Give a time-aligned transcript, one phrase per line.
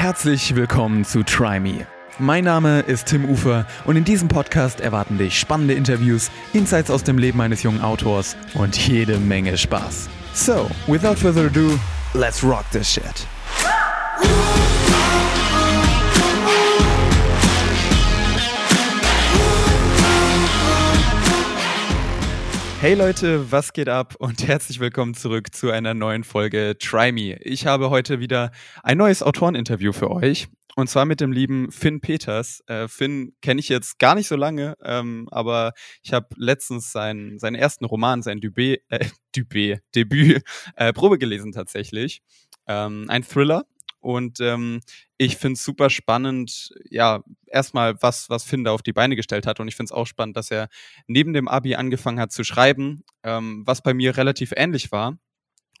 [0.00, 1.86] Herzlich willkommen zu Try Me.
[2.18, 7.04] Mein Name ist Tim Ufer und in diesem Podcast erwarten dich spannende Interviews, Insights aus
[7.04, 10.08] dem Leben eines jungen Autors und jede Menge Spaß.
[10.32, 11.78] So, without further ado,
[12.14, 13.26] let's rock this shit.
[22.80, 27.36] Hey Leute, was geht ab und herzlich willkommen zurück zu einer neuen Folge Try Me.
[27.42, 32.00] Ich habe heute wieder ein neues Autoreninterview für euch und zwar mit dem lieben Finn
[32.00, 32.62] Peters.
[32.68, 37.38] Äh, Finn kenne ich jetzt gar nicht so lange, ähm, aber ich habe letztens seinen,
[37.38, 39.04] seinen ersten Roman, sein Dubé, äh,
[39.36, 40.42] Dubé, Debüt,
[40.76, 42.22] äh, Probe gelesen tatsächlich.
[42.66, 43.66] Ähm, ein Thriller
[44.00, 44.80] und ähm,
[45.18, 49.46] ich finde es super spannend, ja, erstmal, was, was Finn da auf die Beine gestellt
[49.46, 49.60] hat.
[49.60, 50.68] Und ich finde es auch spannend, dass er
[51.06, 55.18] neben dem Abi angefangen hat zu schreiben, ähm, was bei mir relativ ähnlich war.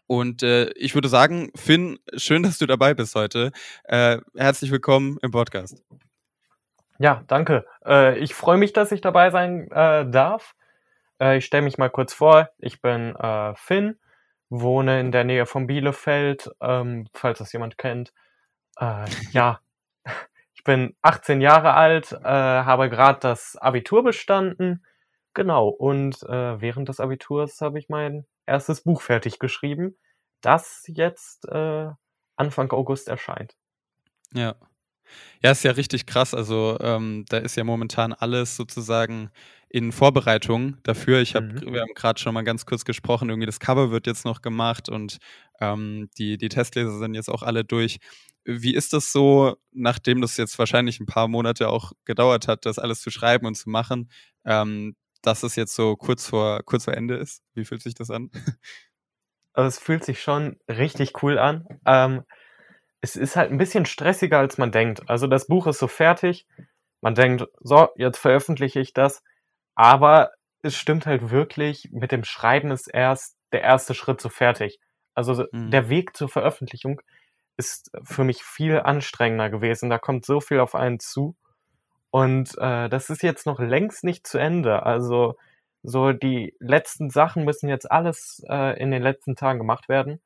[0.06, 3.52] Und äh, ich würde sagen, Finn, schön, dass du dabei bist heute.
[3.84, 5.82] Äh, herzlich willkommen im Podcast.
[6.98, 7.64] Ja, danke.
[7.86, 10.54] Äh, ich freue mich, dass ich dabei sein äh, darf.
[11.20, 12.50] Äh, ich stelle mich mal kurz vor.
[12.58, 13.98] Ich bin äh, Finn,
[14.50, 18.12] wohne in der Nähe von Bielefeld, ähm, falls das jemand kennt.
[18.78, 19.60] Äh, ja,
[20.54, 24.84] ich bin 18 Jahre alt, äh, habe gerade das Abitur bestanden.
[25.32, 29.96] Genau, und äh, während des Abiturs habe ich mein erstes Buch fertig geschrieben,
[30.40, 31.88] das jetzt äh,
[32.36, 33.56] Anfang August erscheint.
[34.32, 34.56] Ja.
[35.42, 36.34] Ja, ist ja richtig krass.
[36.34, 39.30] Also ähm, da ist ja momentan alles sozusagen
[39.72, 41.20] in Vorbereitung dafür.
[41.20, 41.72] Ich habe, mhm.
[41.72, 44.88] wir haben gerade schon mal ganz kurz gesprochen, irgendwie das Cover wird jetzt noch gemacht
[44.88, 45.18] und
[45.60, 47.98] ähm, die, die Testleser sind jetzt auch alle durch.
[48.44, 52.80] Wie ist das so, nachdem das jetzt wahrscheinlich ein paar Monate auch gedauert hat, das
[52.80, 54.10] alles zu schreiben und zu machen,
[54.44, 57.42] ähm, dass es jetzt so kurz vor, kurz vor Ende ist?
[57.54, 58.30] Wie fühlt sich das an?
[59.52, 61.66] Also es fühlt sich schon richtig cool an.
[61.84, 62.22] Ähm,
[63.00, 65.10] es ist halt ein bisschen stressiger, als man denkt.
[65.10, 66.46] Also das Buch ist so fertig.
[67.00, 69.24] Man denkt, so, jetzt veröffentliche ich das.
[69.74, 70.30] Aber
[70.62, 74.78] es stimmt halt wirklich, mit dem Schreiben ist erst der erste Schritt so fertig.
[75.14, 75.70] Also mhm.
[75.70, 77.00] der Weg zur Veröffentlichung
[77.56, 79.90] ist für mich viel anstrengender gewesen.
[79.90, 81.36] Da kommt so viel auf einen zu.
[82.10, 84.84] Und äh, das ist jetzt noch längst nicht zu Ende.
[84.84, 85.36] Also
[85.82, 90.20] so die letzten Sachen müssen jetzt alles äh, in den letzten Tagen gemacht werden.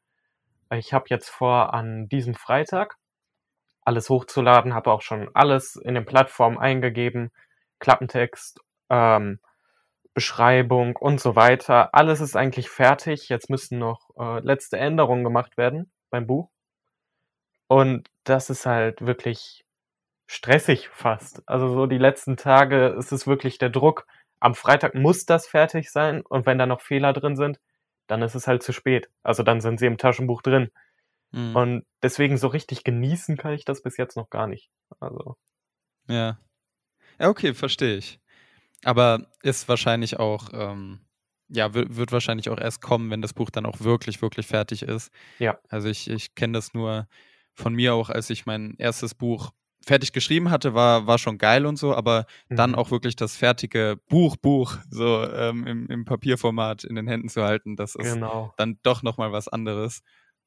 [0.72, 2.96] Ich habe jetzt vor, an diesem Freitag
[3.84, 7.30] alles hochzuladen, habe auch schon alles in den Plattformen eingegeben,
[7.80, 8.60] Klappentext,
[8.94, 9.40] ähm,
[10.14, 11.92] Beschreibung und so weiter.
[11.94, 13.28] Alles ist eigentlich fertig.
[13.28, 16.50] Jetzt müssen noch äh, letzte Änderungen gemacht werden beim Buch.
[17.66, 19.64] Und das ist halt wirklich
[20.26, 21.42] stressig fast.
[21.46, 24.06] Also so die letzten Tage ist es wirklich der Druck.
[24.38, 27.58] Am Freitag muss das fertig sein und wenn da noch Fehler drin sind,
[28.06, 29.08] dann ist es halt zu spät.
[29.22, 30.70] Also dann sind sie im Taschenbuch drin.
[31.32, 31.56] Mhm.
[31.56, 34.70] Und deswegen so richtig genießen kann ich das bis jetzt noch gar nicht.
[35.00, 35.36] Also.
[36.08, 36.38] Ja.
[37.18, 38.20] Ja, okay, verstehe ich.
[38.84, 41.00] Aber ist wahrscheinlich auch, ähm,
[41.48, 45.10] ja, wird, wahrscheinlich auch erst kommen, wenn das Buch dann auch wirklich, wirklich fertig ist.
[45.38, 45.58] Ja.
[45.68, 47.06] Also ich, ich kenne das nur
[47.54, 49.52] von mir auch, als ich mein erstes Buch
[49.84, 52.56] fertig geschrieben hatte, war, war schon geil und so, aber mhm.
[52.56, 57.28] dann auch wirklich das fertige Buch, Buch, so ähm, im, im Papierformat in den Händen
[57.28, 58.52] zu halten, das ist genau.
[58.56, 60.02] dann doch nochmal was anderes.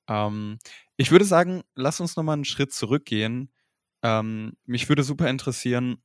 [0.07, 0.57] Ähm,
[0.95, 3.51] ich würde sagen, lass uns nochmal einen Schritt zurückgehen.
[4.01, 6.01] Ähm, mich würde super interessieren,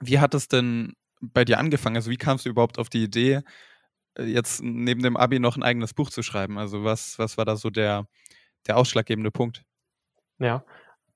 [0.00, 1.96] wie hat es denn bei dir angefangen?
[1.96, 3.42] Also wie kamst du überhaupt auf die Idee,
[4.16, 6.58] äh, jetzt neben dem Abi noch ein eigenes Buch zu schreiben?
[6.58, 8.06] Also was, was war da so der,
[8.66, 9.64] der ausschlaggebende Punkt?
[10.38, 10.64] Ja,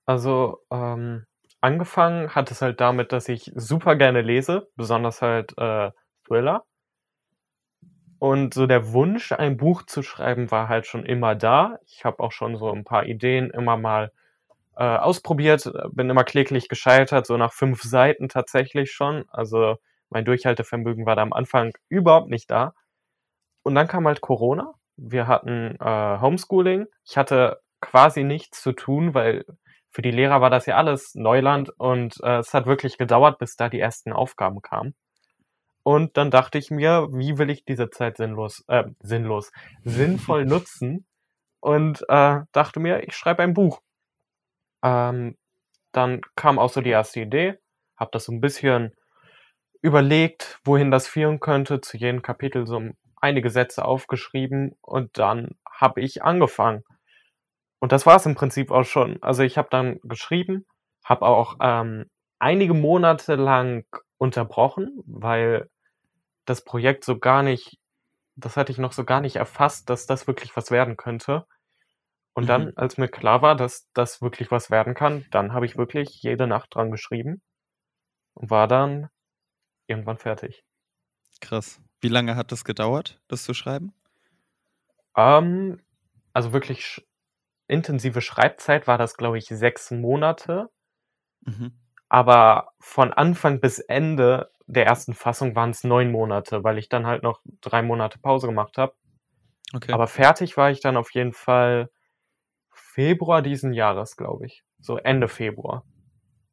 [0.06, 1.26] also ähm,
[1.60, 5.90] angefangen hat es halt damit, dass ich super gerne lese, besonders halt äh,
[6.26, 6.64] Thriller.
[8.18, 11.78] Und so der Wunsch, ein Buch zu schreiben, war halt schon immer da.
[11.86, 14.12] Ich habe auch schon so ein paar Ideen immer mal
[14.76, 19.24] äh, ausprobiert, bin immer kläglich gescheitert, so nach fünf Seiten tatsächlich schon.
[19.28, 19.76] Also
[20.12, 22.74] mein Durchhaltevermögen war da am Anfang überhaupt nicht da.
[23.62, 24.74] Und dann kam halt Corona.
[24.96, 26.86] Wir hatten äh, Homeschooling.
[27.04, 29.44] Ich hatte quasi nichts zu tun, weil
[29.90, 33.56] für die Lehrer war das ja alles Neuland und äh, es hat wirklich gedauert, bis
[33.56, 34.94] da die ersten Aufgaben kamen.
[35.82, 39.50] Und dann dachte ich mir, wie will ich diese Zeit sinnlos, äh, sinnlos,
[39.84, 41.06] sinnvoll nutzen?
[41.60, 43.82] Und äh, dachte mir, ich schreibe ein Buch.
[44.82, 45.36] Ähm,
[45.92, 47.58] dann kam auch so die erste Idee,
[47.96, 48.94] habe das so ein bisschen
[49.82, 52.82] überlegt, wohin das führen könnte, zu jedem Kapitel so
[53.20, 56.84] einige Sätze aufgeschrieben und dann habe ich angefangen.
[57.80, 59.22] Und das war es im Prinzip auch schon.
[59.22, 60.66] Also ich habe dann geschrieben,
[61.04, 62.06] habe auch ähm,
[62.38, 63.84] einige Monate lang
[64.18, 65.68] unterbrochen, weil
[66.46, 67.78] das Projekt so gar nicht,
[68.36, 71.46] das hatte ich noch so gar nicht erfasst, dass das wirklich was werden könnte.
[72.34, 72.48] Und Mhm.
[72.48, 76.22] dann, als mir klar war, dass das wirklich was werden kann, dann habe ich wirklich
[76.22, 77.42] jede Nacht dran geschrieben
[78.34, 79.08] und war dann
[79.86, 80.64] irgendwann fertig.
[81.40, 81.80] Krass.
[82.00, 83.92] Wie lange hat das gedauert, das zu schreiben?
[85.16, 85.80] Ähm,
[86.32, 87.02] also wirklich sch
[87.68, 90.70] intensive Schreibzeit war das, glaube ich, 6 Monate.
[91.46, 91.72] Mhm.
[92.08, 97.22] Aber von Anfang bis Ende der ersten Fassung waren's 9 Monate, weil ich dann halt
[97.22, 98.94] noch 3 Monate Pause gemacht habe.
[99.74, 99.92] Okay.
[99.92, 101.90] Aber fertig war ich dann auf jeden Fall
[102.70, 104.64] Februar diesen Jahres, glaube ich.
[104.80, 105.84] So Ende Februar.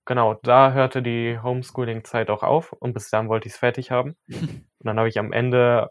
[0.10, 4.16] Genau, da hörte die Homeschooling-Zeit auch auf und bis dann wollte ich's fertig haben.
[4.80, 5.90] Und dann habe ich am Ende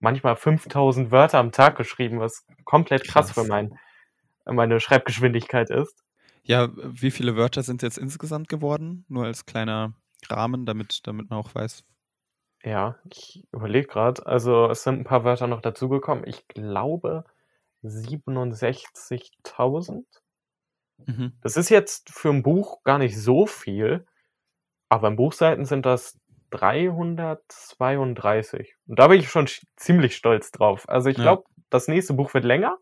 [0.00, 3.44] manchmal 5.000 Wörter am Tag geschrieben, was komplett krass für Krass.
[3.44, 3.78] mein
[4.46, 6.02] meine Schreibgeschwindigkeit ist.
[6.44, 9.04] Ja, wie viele Wörter sind jetzt insgesamt geworden?
[9.08, 9.94] Nur als kleiner
[10.28, 11.84] Rahmen, damit damit man auch weiß.
[12.64, 14.26] Ja, ich überlege grad.
[14.26, 16.24] Also, es sind 'n paar Wörter noch dazugekommen.
[16.26, 17.24] Ich glaube
[17.82, 20.06] 67.000.
[21.06, 21.32] Mhm.
[21.42, 24.06] Das ist jetzt für 'n Buch gar nicht so viel,
[24.88, 26.18] aber in Buchseiten sind das
[26.50, 28.76] 332.
[28.86, 30.88] Und da bin ich schon sch ziemlich stolz drauf.
[30.88, 31.22] Also, ich Ja.
[31.22, 32.78] glaube, das nächste Buch wird länger,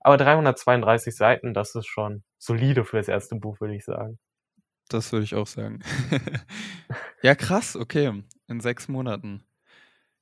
[0.00, 4.18] aber 332 Seiten, das ist schon solide fürs erste Buch, würde ich sagen.
[4.90, 5.82] Das würde ich auch sagen.
[7.22, 9.42] Ja, krass, okay, in 6 Monaten.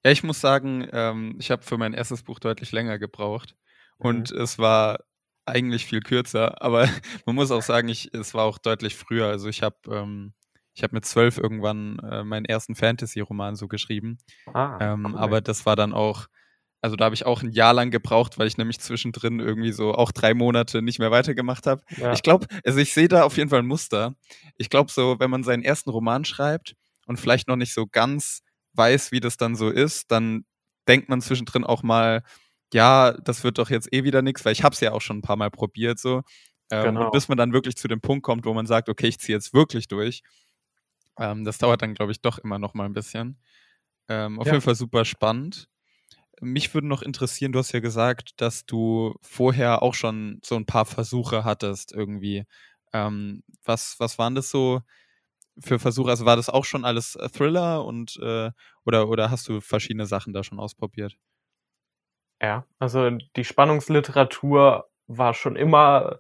[0.05, 3.57] Ja, ich muss sagen, ähm, ich habe für mein erstes Buch deutlich länger gebraucht
[3.99, 3.99] Mhm.
[3.99, 5.01] und es war
[5.47, 6.89] eigentlich viel kürzer, aber
[7.27, 9.27] man muss auch sagen, ich es war auch deutlich früher.
[9.29, 10.35] Also, ich habe ähm,
[10.75, 14.19] ich habe mit 12 irgendwann, äh, meinen ersten Fantasy-Roman so geschrieben.
[14.47, 15.17] Ah, Ähm, cool.
[15.17, 16.27] aber das war dann auch
[16.83, 19.95] also, da habe ich auch 'n Jahr lang gebraucht, weil ich nämlich zwischendrin irgendwie so
[19.95, 21.83] auch 3 Monate nicht mehr weitergemacht habe.
[21.97, 22.11] Ja.
[22.11, 24.15] Ich glaube also, ich sehe da auf jeden Fall 'n Muster.
[24.59, 26.77] Ich glaube so, wenn man seinen ersten Roman schreibt
[27.07, 28.43] und vielleicht noch nicht so ganz
[28.75, 30.45] weiß, wie das dann so ist, dann
[30.89, 32.23] denkt man zwischendrin auch mal:
[32.73, 35.19] „Ja, das wird doch jetzt eh wieder nix“, weil ich habe es ja auch schon
[35.19, 36.23] 'n paar Mal probiert so.
[36.71, 37.11] Ähm, und Genau.
[37.11, 39.53] bis man dann wirklich zu dem Punkt kommt, wo man sagt: „Okay, ich ziehe jetzt
[39.55, 40.23] wirklich durch“,
[41.19, 43.39] ähm, das dauert dann, glaube ich, doch immer noch mal 'n bisschen.
[44.09, 44.53] Ähm, auf Ja.
[44.53, 45.69] jeden Fall super spannend.
[46.43, 50.67] Mich würde noch interessieren, du hast ja gesagt, dass du vorher auch schon so 'n
[50.67, 52.45] paar Versuche hattest irgendwie.
[52.95, 54.83] Ähm, was was waren das so
[55.61, 56.11] für Versuche?
[56.11, 58.51] Also, war das auch schon alles, äh, Thriller und, äh
[58.87, 61.17] oder oder hast du verschiedene Sachen da schon ausprobiert?
[62.43, 66.19] Ja, also, die Spannungsliteratur war schon immer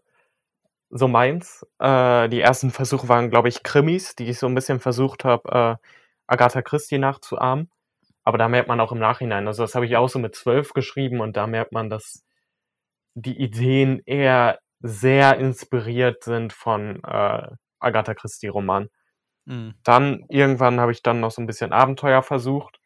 [0.90, 1.66] so meins.
[1.80, 5.78] Äh, die ersten Versuche waren, glaube ich, Krimis, die ich so 'n bisschen versucht habe,
[5.82, 5.88] äh,
[6.28, 7.70] Agatha Christie nachzuahmen.
[8.24, 10.74] Aber da merkt man auch im Nachhinein also, das habe ich auch so mit 12
[10.74, 12.24] geschrieben und da merkt man, dass
[13.14, 17.48] die Ideen eher sehr inspiriert sind von, äh,
[17.80, 18.90] Agatha Christie-Romanen.
[19.46, 19.74] Mhm.
[19.84, 22.78] Dann irgendwann habe ich dann noch so 'n bisschen Abenteuer versucht.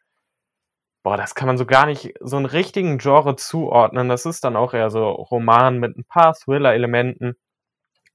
[1.09, 4.09] Boah, das kann man so gar nicht so 'n richtigen Genre zuordnen.
[4.09, 7.35] Das ist dann auch eher so Roman mit 'n paar Thriller-Elementen,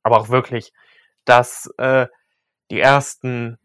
[0.03, 0.73] aber auch wirklich,
[1.27, 2.09] dass, äh,
[2.71, 3.59] die ersten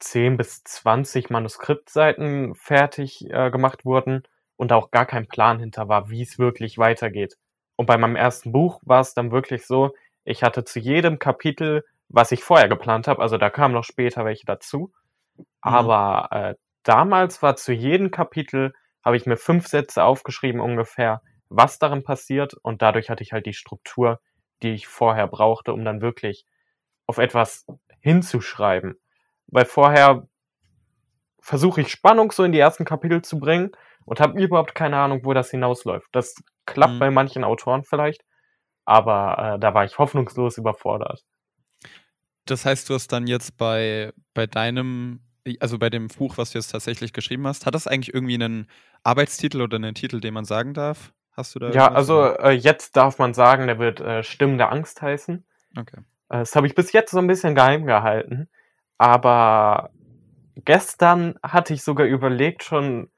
[0.00, 4.24] 10 bis 20 Manuskriptseiten fertig, äh, gemacht wurden
[4.56, 7.36] und da auch gar kein Plan hinter war, wie's wirklich weitergeht.
[7.76, 9.94] Und bei meinem ersten Buch war's dann wirklich so,
[10.24, 14.24] ich hatte zu jedem Kapitel, was ich vorher geplant habe also, da kamen noch später
[14.26, 14.92] welche dazu,
[15.38, 15.46] Mhm.
[15.62, 18.72] aber, äh, damals war zu jedem Kapitel
[19.04, 23.46] habe ich mir 5 Sätze aufgeschrieben ungefähr, was darin passiert und dadurch hatte ich halt
[23.46, 24.20] die Struktur,
[24.62, 26.46] die ich vorher brauchte, um dann wirklich
[27.06, 27.66] auf etwas
[28.00, 28.96] hinzuschreiben.
[29.48, 30.26] Weil vorher
[31.40, 33.72] versuche ich Spannung so in die ersten Kapitel zu bringen
[34.04, 36.08] und habe überhaupt keine Ahnung, wo das hinausläuft.
[36.12, 36.34] Das
[36.66, 36.98] klappt Mhm.
[37.00, 38.24] bei manchen Autoren vielleicht,
[38.84, 41.24] aber, äh, da war ich hoffnungslos überfordert.
[42.46, 45.20] Das heißt, du hast dann jetzt bei bei deinem
[45.60, 48.66] also, bei dem Buch, was du jetzt tatsächlich geschrieben hast hat das eigentlich irgendwie 'nen
[49.02, 51.12] Arbeitstitel oder 'nen Titel, den man sagen darf?
[51.32, 54.72] Hast du da Ja, also, äh, jetzt darf man sagen, der wird, äh, „Stimmen der
[54.72, 55.44] Angst“ heißen.
[55.78, 56.02] Okay.
[56.30, 58.48] Äh, das habe ich bis jetzt so 'n bisschen geheim gehalten,
[58.98, 59.90] aber
[60.56, 63.10] gestern hatte ich sogar überlegt, schon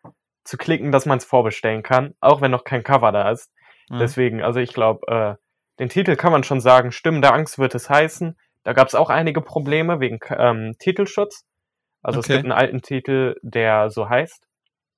[0.45, 3.53] zu klicken, dass man's vorbestellen kann, auch wenn noch kein Cover da ist.
[3.91, 3.99] Mhm.
[4.01, 5.37] Deswegen also, ich glaube, äh,
[5.81, 8.37] den Titel kann man schon sagen, „Stimmen der Angst“ wird es heißen.
[8.65, 11.43] Da gab's auch einige Probleme wegen ähm, Titelschutz.
[12.05, 12.31] Also, es Okay.
[12.31, 14.47] gibt 'n alten Titel, der so heißt,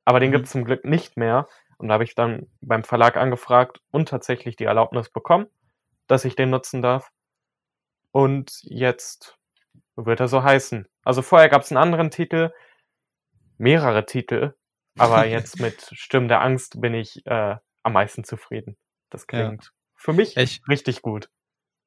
[0.06, 0.32] aber den Mhm.
[0.32, 1.48] gibt's zum Glück nicht mehr.
[1.78, 5.46] Und da habe ich dann beim Verlag angefragt und tatsächlich die Erlaubnis bekommen,
[6.08, 7.10] dass ich den nutzen darf.
[8.14, 9.38] Und jetzt
[9.96, 10.86] wird er so heißen.
[11.04, 12.52] Also, vorher gab's 'n anderen Titel,
[13.58, 14.54] mehrere Titel,
[14.98, 18.76] aber jetzt mit „Stimmen der Angst“ bin ich, äh, am meisten zufrieden.
[19.10, 19.56] Das Ja.
[19.56, 21.28] klingt für mich Ich richtig gut.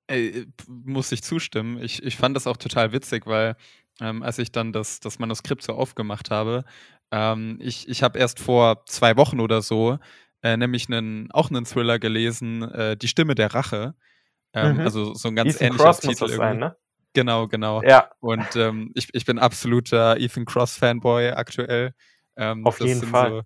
[0.10, 1.82] Äh, muss ich zustimmen.
[1.82, 3.56] Ich ich fand das auch total witzig, weil,
[4.01, 6.63] ähm, als ich dann das das Manuskript so aufgemacht habe,
[7.12, 10.00] ähm, ich ich habe erst vor 2 Wochen oder so,
[10.42, 13.94] äh, nämlich 'nen auch 'nen Thriller gelesen, äh, „Die Stimme der Rache“.
[14.54, 14.80] Ähm, Mhm.
[14.82, 16.78] Also so ein ganz Ethan ähnlicher Cross muss Titel das sein, ne?
[17.13, 17.84] Genau, genau.
[17.84, 21.94] Ja, Und ähm, ich, ich bin absoluter Ethan Cross-Fanboy aktuell.
[22.38, 23.44] Ähm, auf jeden Fall.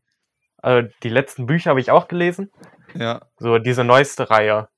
[0.58, 2.52] Also die letzten Bücher habe ich auch gelesen.
[2.94, 4.70] So, ja, So diese neueste Reihe.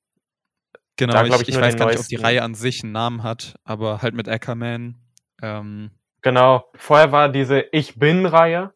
[0.96, 1.12] Genau.
[1.12, 2.16] Da ich ich ich weiß gar nicht, ob die.
[2.16, 4.96] Reihe an sich einen Namen hat, aber halt mit Ackerman.
[5.42, 5.90] Ähm,
[6.22, 6.64] Genau.
[6.74, 8.72] Vorher war diese Ich bin-Reihe.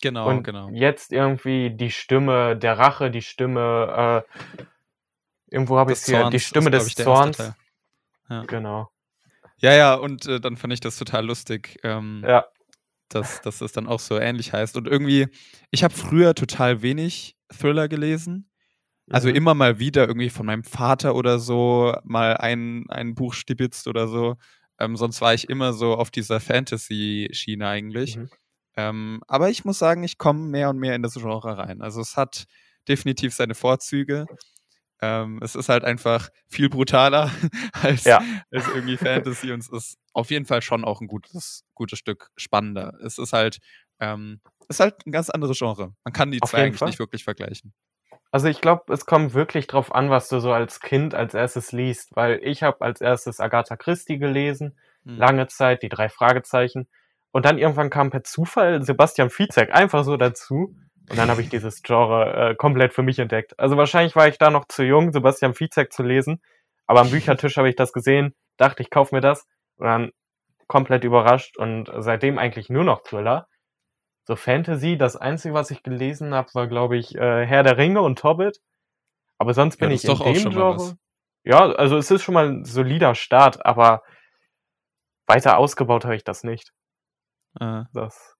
[0.00, 0.68] genau, und genau.
[0.72, 4.66] jetzt irgendwie die Stimme der Rache, die Stimme, äh,
[5.50, 7.38] irgendwo habe ich hier, die Stimme ist, des ich, Zorns.
[8.28, 8.42] Ja.
[8.46, 8.88] Genau.
[9.58, 12.46] Ja, ja, und äh, dann fand ich das total lustig, ähm, Ja.
[13.08, 14.76] dass, dass es dann auch so ähnlich heißt.
[14.76, 15.26] Und irgendwie,
[15.70, 18.49] ich habe früher total wenig Thriller gelesen.
[19.10, 19.34] Also Mhm.
[19.34, 24.08] immer mal wieder irgendwie von meinem Vater oder so mal ein, ein Buch stibitzt oder
[24.08, 24.36] so.
[24.78, 28.16] Ähm, sonst war ich immer so auf dieser Fantasy-Schiene eigentlich.
[28.16, 28.30] Mhm.
[28.76, 31.82] Ähm, aber ich muss sagen, ich komme mehr und mehr in das Genre rein.
[31.82, 32.44] Also es hat
[32.88, 34.26] definitiv seine Vorzüge.
[35.02, 37.30] Ähm, es ist halt einfach viel brutaler
[37.72, 38.22] als, Ja.
[38.50, 42.28] als irgendwie Fantasy und es ist auf jeden Fall schon auch ein gutes, gutes Stück
[42.36, 42.92] spannender.
[43.04, 43.58] Es ist halt,
[43.98, 45.94] ähm, es ist halt ein ganz anderes Genre.
[46.04, 46.88] Man kann die Auf zwei eigentlich Fall.
[46.88, 47.72] nicht wirklich vergleichen.
[48.32, 51.72] Also ich glaube, es kommt wirklich drauf an, was du so als Kind als erstes
[51.72, 55.16] liest, weil ich habe als erstes Agatha Christie gelesen, Hm.
[55.16, 56.88] lange Zeit, die drei Fragezeichen.
[57.32, 60.74] Und dann irgendwann kam per Zufall Sebastian Fitzek einfach so dazu.
[61.08, 63.58] Und dann habe ich dieses Genre äh, komplett für mich entdeckt.
[63.58, 66.42] Also wahrscheinlich war ich da noch zu jung, Sebastian Fitzek zu lesen.
[66.86, 69.46] Aber am Büchertisch habe ich das gesehen, dachte, ich kaufe mir das.
[69.76, 70.10] Und dann
[70.66, 73.48] komplett überrascht und seitdem eigentlich nur noch Thriller.
[74.26, 78.00] So Fantasy, das Einzige, was ich gelesen habe, war, glaube ich, äh, Herr der Ringe
[78.02, 78.60] und Hobbit.
[79.38, 80.96] Aber sonst Ja, bin das ich in dem Genre.
[81.44, 84.02] Ja, also es ist schon mal ein solider Start, aber
[85.26, 86.72] weiter ausgebaut habe ich das nicht.
[87.58, 88.36] Äh, Das,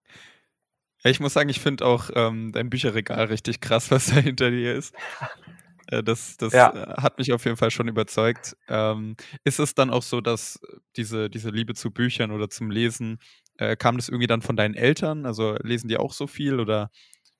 [1.02, 4.50] Ja, ich muss sagen, ich finde auch ähm, dein Bücherregal richtig krass, was da hinter
[4.50, 4.94] dir ist.
[5.92, 6.68] Äh, das das Ja.
[6.72, 8.56] äh, hat mich auf jeden Fall schon überzeugt.
[8.68, 10.60] Ähm, ist es dann auch so, dass
[10.96, 13.18] diese, diese Liebe zu Büchern oder zum Lesen,
[13.60, 15.26] äh, kam das irgendwie dann von deinen Eltern?
[15.26, 16.90] Also lesen die auch so viel oder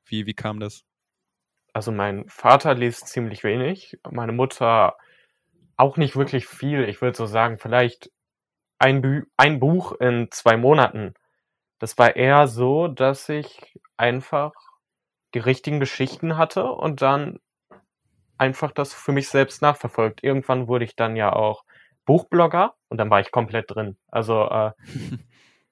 [0.06, 0.84] wie, wie kam das?
[1.72, 4.96] also mein Vater liest ziemlich wenig, meine Mutter
[5.76, 6.88] auch nicht wirklich viel.
[6.88, 8.10] Ich würde so sagen, vielleicht
[8.78, 11.14] ein, Bü ein Buch in zwei Monaten.
[11.78, 14.52] Das war eher so, dass ich einfach
[15.34, 17.38] die richtigen Geschichten hatte und dann
[18.38, 20.22] einfach das für mich selbst nachverfolgt.
[20.22, 21.64] Irgendwann wurde ich dann ja auch
[22.04, 23.96] Buchblogger und dann war ich komplett drin.
[24.08, 24.72] Also äh,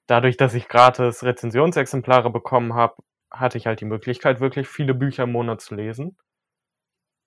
[0.09, 2.95] dadurch, dass ich gratis Rezensionsexemplare bekommen habe,
[3.31, 6.17] hatte ich halt die Möglichkeit, wirklich viele Bücher im Monat zu lesen.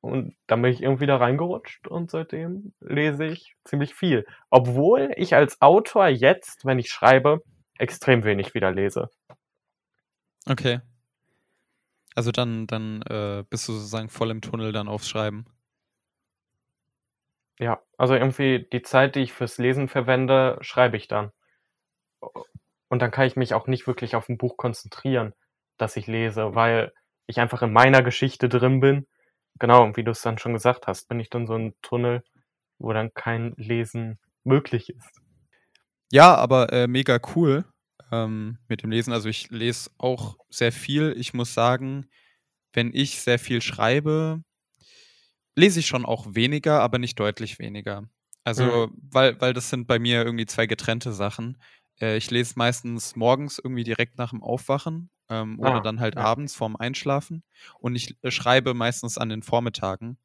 [0.00, 4.26] Und dann bin ich irgendwie da reingerutscht und seitdem lese ich ziemlich viel.
[4.50, 7.44] Obwohl ich als Autor jetzt, wenn ich schreibe,
[7.78, 9.10] extrem wenig wieder lese.
[10.48, 10.80] Okay.
[12.16, 15.46] Also dann, dann äh, bist du sozusagen voll im Tunnel dann aufs Schreiben.
[17.60, 21.30] Ja, also irgendwie die Zeit, die ich fürs Lesen verwende, schreibe ich dann.
[22.92, 25.32] Und dann kann ich mich auch nicht wirklich auf ein Buch konzentrieren,
[25.78, 26.92] das ich lese, weil
[27.26, 29.06] ich einfach in meiner Geschichte drin bin.
[29.58, 32.22] Genau, und wie du es dann schon gesagt hast, bin ich dann so ein Tunnel,
[32.78, 35.22] wo dann kein Lesen möglich ist.
[36.11, 37.64] Ja, aber äh, mega cool
[38.11, 39.14] ähm, mit dem Lesen.
[39.14, 41.14] Also ich lese auch sehr viel.
[41.16, 42.11] Ich muss sagen,
[42.75, 44.42] wenn ich sehr viel schreibe,
[45.56, 48.06] lese ich schon auch weniger, aber nicht deutlich weniger.
[48.44, 51.56] Also, weil, weil das sind bei mir irgendwie zwei getrennte Sachen.
[52.02, 56.16] Äh, ich lese meistens morgens irgendwie direkt nach dem Aufwachen ähm, oder Ah, dann halt
[56.16, 56.23] ja.
[56.23, 57.44] abends vorm Einschlafen.
[57.80, 60.18] Und ich äh, schreibe meistens an den Vormittagen.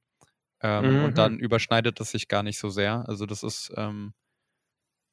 [0.62, 0.98] Ähm, Mhm.
[0.98, 3.08] Und dann überschneidet das sich gar nicht so sehr.
[3.10, 4.14] Also das ist, ähm,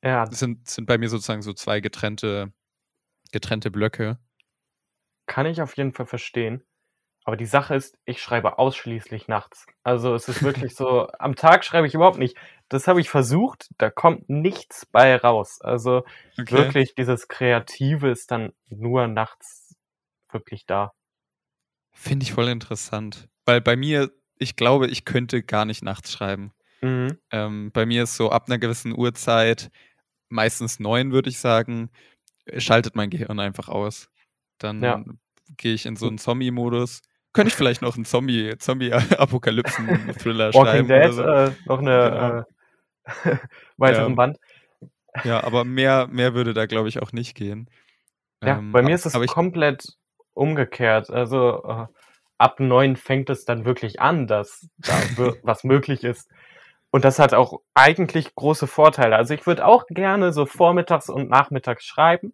[0.03, 2.53] Ja, das sind, sind bei mir sozusagen so zwei getrennte,
[3.33, 4.19] getrennte Blöcke.
[5.27, 6.65] kann ich auf jeden Fall verstehen.
[7.27, 9.67] Aber die Sache ist, ich schreibe ausschließlich nachts.
[9.83, 12.37] Also es ist wirklich so, am Tag schreibe ich überhaupt nicht.
[12.69, 15.61] Das habe ich versucht, da kommt nichts bei raus.
[15.63, 16.05] Also
[16.37, 19.75] wirklich dieses Kreative ist dann nur nachts
[20.31, 20.93] wirklich da.
[21.93, 23.29] Finde ich voll interessant.
[23.47, 26.53] Weil bei mir, ich glaube, ich könnte gar nicht nachts schreiben.
[26.83, 27.19] Mhm.
[27.31, 29.71] Ähm, bei mir ist so ab einer gewissen Uhrzeit,
[30.29, 31.91] meistens neun, würde ich sagen,
[32.59, 34.11] schaltet mein Gehirn einfach aus.
[34.59, 35.03] Dann Ja.
[35.57, 37.01] gehe ich in so einen Zombie-Modus.
[37.35, 41.23] Könnte ich vielleicht noch einen Zombie, Zombie-Apokalypsen-Thriller Walking schreiben oder Dead, so.
[41.23, 42.47] äh, noch eine
[43.25, 43.37] äh,
[43.77, 44.15] weiteren Ja.
[44.17, 44.39] Band.
[45.25, 47.69] Ja, aber mehr, mehr würde da, glaube ich, auch nicht gehen.
[48.43, 49.87] Ja, Ähm, bei mir ab- ist es komplett
[50.33, 51.11] umgekehrt.
[51.11, 51.87] Also äh,
[52.39, 54.93] ab neun fängt es dann wirklich an, dass da
[55.43, 56.29] was möglich ist.
[56.91, 59.17] Und das hat auch eigentlich große Vorteile.
[59.17, 62.33] Also ich würde auch gerne so vormittags und nachmittags schreiben,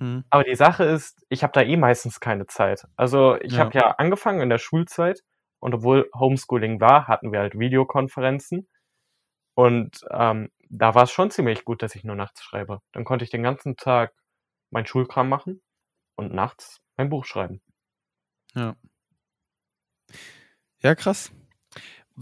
[0.00, 2.86] Hm, aber die Sache ist, ich habe da eh meistens keine Zeit.
[2.96, 3.60] Also ich Ja.
[3.60, 5.20] habe ja angefangen in der Schulzeit
[5.60, 8.68] und obwohl Homeschooling war, hatten wir halt Videokonferenzen.
[9.54, 12.80] Und ähm, da war es schon ziemlich gut, dass ich nur nachts schreibe.
[12.92, 14.12] Dann konnte ich den ganzen Tag
[14.70, 15.62] mein Schulkram machen
[16.16, 17.62] und nachts mein Buch schreiben.
[18.54, 18.76] Ja.
[20.82, 21.30] Ja, krass.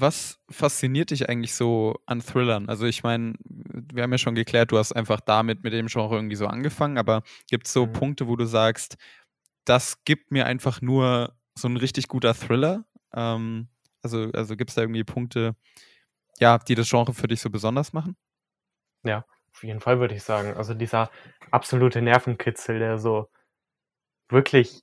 [0.00, 2.69] Was fasziniert dich eigentlich so an Thrillern?
[2.69, 6.14] Also ich meine, wir haben ja schon geklärt, du hast einfach damit mit dem Genre
[6.14, 7.93] irgendwie so angefangen, aber gibt es so mhm.
[7.95, 8.97] Punkte, wo du sagst,
[9.64, 12.85] das gibt mir einfach nur so ein richtig guter Thriller?
[13.12, 13.69] Ähm,
[14.00, 15.57] also also gibt es da irgendwie Punkte,
[16.38, 18.17] ja, die das Genre für dich so besonders machen?
[19.02, 20.55] Ja, auf jeden Fall würde ich sagen.
[20.57, 21.11] Also dieser
[21.50, 23.28] absolute Nervenkitzel, der so
[24.28, 24.81] wirklich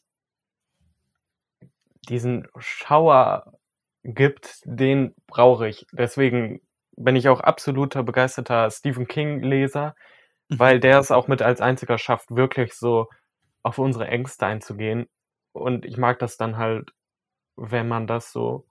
[2.10, 3.58] diesen Schauer
[4.06, 5.88] gibt, den brauche ich.
[5.92, 6.62] Deswegen
[6.96, 9.96] bin ich auch absoluter begeisterter Stephen King-Leser,
[10.50, 10.60] mhm.
[10.60, 13.10] weil der es auch mit als einziger schafft, wirklich so
[13.64, 15.08] auf unsere Ängste einzugehen.
[15.52, 16.92] Und ich mag das dann halt,
[17.56, 18.66] wenn man das so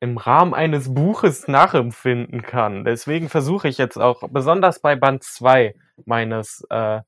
[0.00, 2.84] im Rahmen eines Buches nachempfinden kann.
[2.84, 5.74] Deswegen versuche ich jetzt auch, besonders bei Band 2
[6.06, 7.00] meines äh,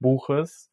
[0.00, 0.70] Buches,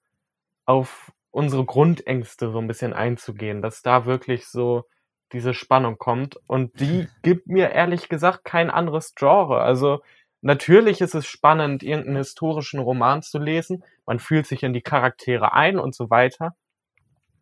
[0.66, 4.86] auf unsere Grundängste so ein bisschen einzugehen, dass da wirklich so
[5.34, 6.38] diese Spannung kommt.
[6.48, 9.62] Und die gibt mir ehrlich gesagt kein anderes Genre.
[9.62, 10.02] Also
[10.42, 13.84] natürlich ist es spannend, irgendeinen historischen Roman zu lesen.
[14.06, 16.56] Man fühlt sich in die Charaktere ein und so weiter.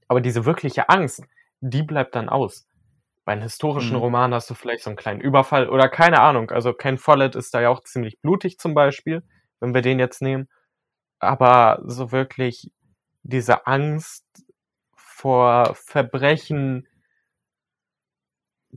[0.08, 1.24] Aber diese wirkliche Angst,
[1.60, 2.68] die bleibt dann aus.
[3.24, 4.02] Bei einem historischen mhm.
[4.02, 6.50] Roman hast du vielleicht so einen kleinen Überfall oder keine Ahnung.
[6.50, 9.24] Also Ken Follett ist da ja auch ziemlich blutig zum Beispiel,
[9.60, 10.50] wenn wir den jetzt nehmen.
[11.20, 12.72] Aber so wirklich
[13.24, 14.26] diese Angst
[14.96, 16.88] vor Verbrechen,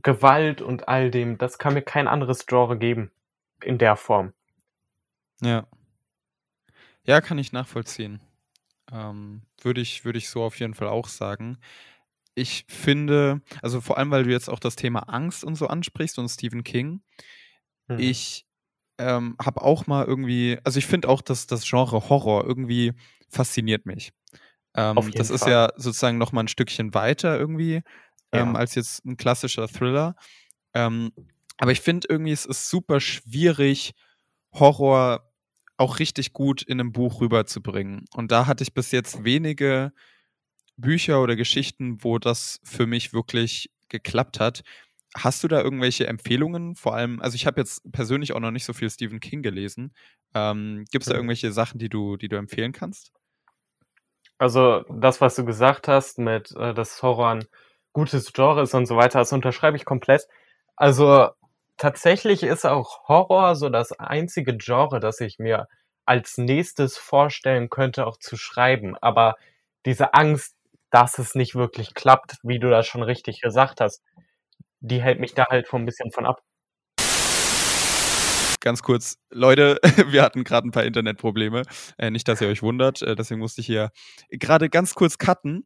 [0.01, 3.11] Gewalt und all dem, das kann mir kein anderes Genre geben
[3.63, 4.33] in der Form.
[5.41, 5.67] Ja.
[7.03, 8.19] Ja, kann ich nachvollziehen.
[8.91, 11.57] Ähm, würde ich, würde ich so auf jeden Fall auch sagen
[12.35, 16.19] ich finde, also vor allem, weil du jetzt auch das Thema Angst und so ansprichst
[16.19, 17.01] und Stephen King.
[17.87, 17.97] Mhm.
[17.97, 18.45] Ich
[18.97, 22.93] ähm, habe auch mal irgendwie, also ich finde auch, dass das Genre Horror irgendwie
[23.29, 24.11] fasziniert mich.
[24.75, 25.35] Ähm, das Fall.
[25.35, 27.81] ist ja sozusagen noch mal ein Stückchen weiter irgendwie
[28.41, 30.15] ähm, als jetzt ein klassischer Thriller.
[30.73, 31.11] Ähm,
[31.57, 33.93] aber ich finde irgendwie, es ist super schwierig,
[34.53, 35.31] Horror
[35.77, 38.05] auch richtig gut in einem Buch rüberzubringen.
[38.13, 39.91] Und da hatte ich bis jetzt wenige
[40.77, 44.63] Bücher oder Geschichten, wo das für mich wirklich geklappt hat.
[45.15, 46.75] Hast du da irgendwelche Empfehlungen?
[46.75, 49.93] Vor allem, also ich habe jetzt persönlich auch noch nicht so viel Stephen King gelesen.
[50.33, 53.11] Ähm, Gibt es da irgendwelche Sachen, die du, die du empfehlen kannst?
[54.37, 57.45] Also das, was du gesagt hast, mit äh, das Horror ein
[57.95, 60.27] gutes Genre ist und so weiter, das unterschreibe ich komplett.
[60.77, 61.29] Also
[61.77, 65.67] tatsächlich ist auch Horror so das einzige Genre, das ich mir
[66.05, 68.97] als nächstes vorstellen könnte, auch zu schreiben.
[69.01, 69.35] Aber
[69.85, 70.55] diese Angst,
[70.91, 74.03] dass es nicht wirklich klappt, wie du das schon richtig gesagt hast.
[74.81, 76.41] Die hält mich da halt von ein bisschen von ab.
[78.65, 79.77] Ganz kurz, Leute,
[80.09, 81.61] wir hatten gerade ein paar Internetprobleme.
[81.99, 83.91] Äh, nicht, dass ihr euch wundert, äh, deswegen musste ich hier
[84.31, 85.65] gerade ganz kurz cutten.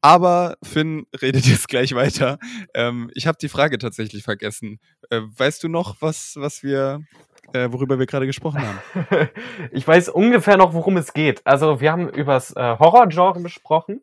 [0.00, 2.40] Aber Finn redet jetzt gleich weiter.
[2.74, 4.80] Ähm, ich habe die Frage tatsächlich vergessen.
[5.10, 7.04] Äh, weißt du noch, was, was wir,
[7.52, 9.28] äh, worüber wir gerade gesprochen haben?
[9.70, 11.46] ich weiß ungefähr noch, worum es geht.
[11.46, 14.02] Also wir haben über das äh, Horrorgenre gesprochen.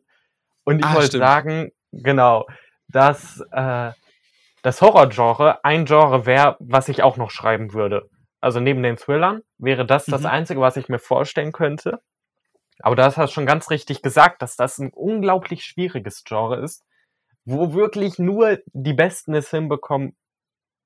[0.64, 2.46] Und ich ah, wollte sagen, genau,
[2.88, 3.90] dass äh,
[4.62, 8.08] das Horrorgenre ein Genre wäre, was ich auch noch schreiben würde.
[8.40, 10.12] Also neben den Thrillern wäre das mhm.
[10.12, 12.00] das Einzige, was ich mir vorstellen könnte.
[12.80, 16.84] Aber du hast schon ganz richtig gesagt, dass das ein unglaublich schwieriges Genre ist,
[17.44, 20.16] wo wirklich nur die Besten es hinbekommen,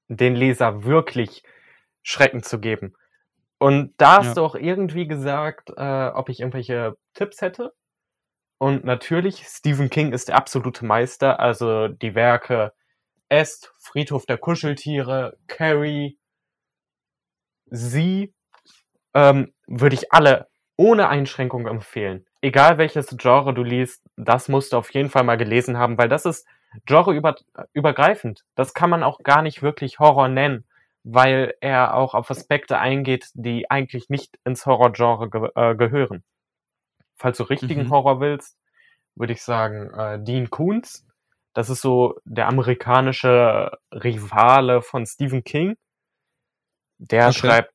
[0.08, 1.42] den Leser wirklich
[2.02, 2.94] Schrecken zu geben.
[3.58, 4.34] Und da hast ja.
[4.34, 7.72] du auch irgendwie gesagt, äh, ob ich irgendwelche Tipps hätte.
[8.58, 11.38] Und natürlich, Stephen King ist der absolute Meister.
[11.40, 12.72] Also die Werke
[13.28, 16.18] Est, Friedhof der Kuscheltiere, Carrie,
[17.72, 18.34] Sie,
[19.14, 22.26] ähm, würde ich alle ohne Einschränkung empfehlen.
[22.40, 26.08] Egal welches Genre du liest, das musst du auf jeden Fall mal gelesen haben, weil
[26.08, 26.46] das ist
[26.86, 28.44] genreübergreifend.
[28.54, 30.64] Das kann man auch gar nicht wirklich Horror nennen,
[31.04, 36.24] weil er auch auf Aspekte eingeht, die eigentlich nicht ins Horrorgenre ge äh, gehören
[37.22, 37.90] falls du richtigen mhm.
[37.90, 38.58] Horror willst,
[39.14, 41.06] würde ich sagen, äh, Dean Koontz.
[41.54, 45.76] Das ist so der amerikanische Rivale von Stephen King.
[47.10, 47.38] Der okay.
[47.38, 47.74] schreibt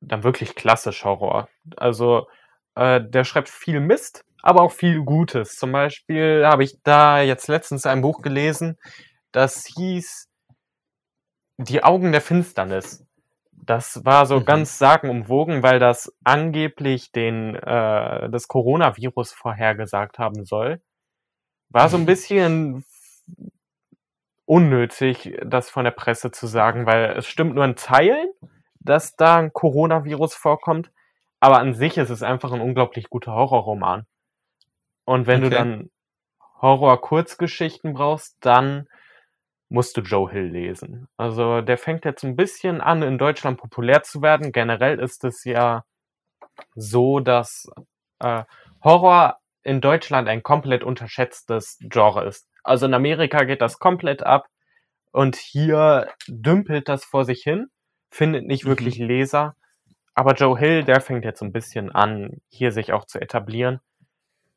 [0.00, 1.48] dann wirklich klassisch Horror.
[1.76, 2.28] Also
[2.76, 5.56] äh, der schreibt viel Mist, aber auch viel Gutes.
[5.56, 8.78] Zum Beispiel habe ich da jetzt letztens ein Buch gelesen,
[9.32, 10.28] das hieß
[11.58, 13.04] Die Augen der Finsternis.
[13.50, 14.44] Das war so mhm.
[14.44, 20.80] ganz sagenumwogen, weil das angeblich den äh, das Coronavirus vorhergesagt haben soll.
[21.68, 22.84] War so ein bisschen
[24.46, 28.30] unnötig, das von der Presse zu sagen, weil es stimmt nur in Teilen.
[28.88, 30.90] Dass da ein Coronavirus vorkommt,
[31.40, 34.06] aber an sich ist es einfach ein unglaublich guter Horrorroman.
[35.04, 35.50] Und wenn okay.
[35.50, 35.90] du dann
[36.60, 38.88] Horror-Kurzgeschichten brauchst, dann
[39.68, 41.08] musst du Joe Hill lesen.
[41.16, 44.52] Also der fängt jetzt ein bisschen an, in Deutschland populär zu werden.
[44.52, 45.84] Generell ist es ja
[46.74, 47.70] so, dass
[48.20, 48.44] äh,
[48.82, 52.48] Horror in Deutschland ein komplett unterschätztes Genre ist.
[52.64, 54.48] Also in Amerika geht das komplett ab
[55.12, 57.68] und hier dümpelt das vor sich hin,
[58.10, 58.70] findet nicht mhm.
[58.70, 59.56] wirklich Leser.
[60.14, 63.80] Aber Joe Hill, der fängt jetzt ein bisschen an, hier sich auch zu etablieren.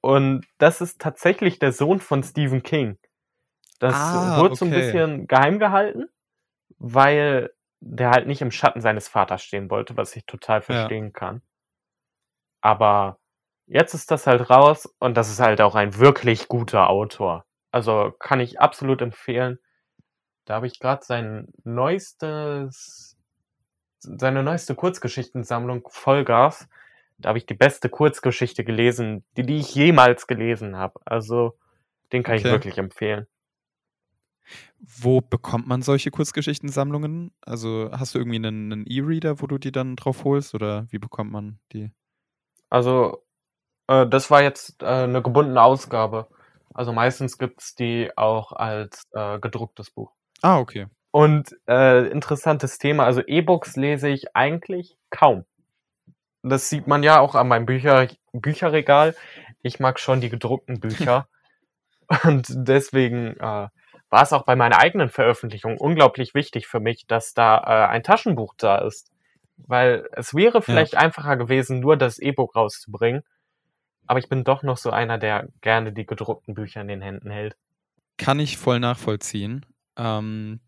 [0.01, 2.97] Und das ist tatsächlich der Sohn von Stephen King.
[3.79, 4.55] Das ah, wurde okay.
[4.55, 6.05] so ein bisschen geheim gehalten,
[6.77, 11.11] weil der halt nicht im Schatten seines Vaters stehen wollte, was ich total verstehen ja.
[11.11, 11.41] kann.
[12.61, 13.17] Aber
[13.65, 17.45] jetzt ist das halt raus und das ist halt auch ein wirklich guter Autor.
[17.71, 19.59] Also kann ich absolut empfehlen.
[20.45, 23.10] Da habe ich gerade sein neuestes,
[24.01, 26.67] seine neueste Kurzgeschichtensammlung Vollgas.
[27.17, 30.99] Da habe ich die beste Kurzgeschichte gelesen, die, die ich jemals gelesen habe.
[31.05, 31.57] Also
[32.11, 32.47] den kann okay.
[32.47, 33.27] ich wirklich empfehlen.
[34.79, 37.31] Wo bekommt man solche Kurzgeschichtensammlungen?
[37.41, 41.31] Also hast du irgendwie einen E-Reader, wo du die dann drauf holst oder wie bekommt
[41.31, 41.91] man die?
[42.69, 43.23] Also
[43.87, 46.27] äh, das war jetzt äh, eine gebundene Ausgabe.
[46.73, 50.11] Also meistens gibt es die auch als äh, gedrucktes Buch.
[50.41, 50.87] Ah, okay.
[51.11, 55.45] Und äh, interessantes Thema, also E-Books lese ich eigentlich kaum.
[56.41, 59.15] Das sieht man ja auch an meinem Bücher Bücherregal.
[59.61, 61.27] Ich mag schon die gedruckten Bücher.
[62.23, 63.67] Und deswegen äh,
[64.09, 68.03] war es auch bei meiner eigenen Veröffentlichung unglaublich wichtig für mich, dass da äh, ein
[68.03, 69.11] Taschenbuch da ist.
[69.57, 70.99] Weil es wäre vielleicht ja.
[70.99, 73.23] einfacher gewesen, nur das E-Book rauszubringen.
[74.07, 77.29] Aber ich bin doch noch so einer, der gerne die gedruckten Bücher in den Händen
[77.29, 77.55] hält.
[78.17, 79.65] Kann ich voll nachvollziehen.
[79.97, 80.59] Ähm,